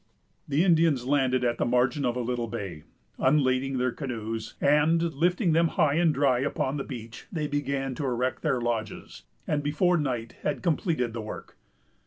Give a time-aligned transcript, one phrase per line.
[0.47, 2.81] The Indians landed at the margin of a little bay.
[3.19, 8.05] Unlading their canoes, and lifting them high and dry upon the beach, they began to
[8.05, 11.55] erect their lodges, and before night had completed the work.